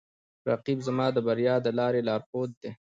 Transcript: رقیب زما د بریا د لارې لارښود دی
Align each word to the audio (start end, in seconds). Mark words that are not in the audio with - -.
رقیب 0.49 0.79
زما 0.87 1.07
د 1.13 1.17
بریا 1.27 1.55
د 1.65 1.67
لارې 1.79 2.01
لارښود 2.07 2.49
دی 2.61 2.71